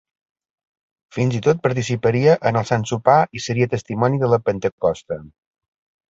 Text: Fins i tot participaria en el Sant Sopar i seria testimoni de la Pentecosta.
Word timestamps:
Fins 1.17 1.35
i 1.39 1.41
tot 1.47 1.59
participaria 1.65 2.33
en 2.51 2.57
el 2.61 2.65
Sant 2.69 2.85
Sopar 2.91 3.17
i 3.39 3.41
seria 3.49 3.67
testimoni 3.73 4.23
de 4.23 4.31
la 4.31 4.41
Pentecosta. 4.49 5.19